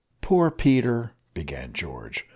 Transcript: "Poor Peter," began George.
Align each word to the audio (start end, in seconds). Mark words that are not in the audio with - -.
"Poor 0.19 0.49
Peter," 0.49 1.11
began 1.35 1.73
George. 1.73 2.25